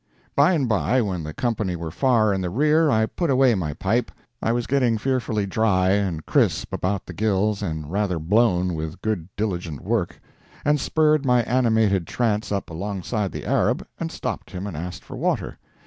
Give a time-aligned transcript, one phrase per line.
[0.35, 3.75] By and by, when the company were far in the rear, I put away my
[3.75, 9.03] pipe I was getting fearfully dry and crisp about the gills and rather blown with
[9.03, 10.19] good diligent work
[10.65, 15.15] and spurred my animated trance up alongside the Arab and stopped him and asked for
[15.17, 15.59] water.